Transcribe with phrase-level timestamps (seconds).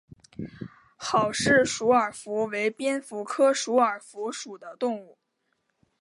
[0.97, 5.19] 郝氏鼠耳蝠为蝙蝠科鼠耳蝠属的动物。